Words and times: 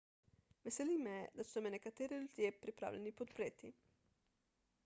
veseli 0.63 0.95
me 1.07 1.13
da 1.35 1.43
so 1.51 1.61
me 1.65 1.73
nekateri 1.75 2.19
ljudje 2.23 2.51
pripravljeni 2.65 3.15
podpreti 3.21 3.75